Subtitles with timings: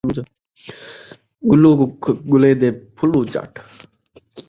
[1.49, 3.51] گلّو کوں ڳلین٘دیں، پھلّو چٹ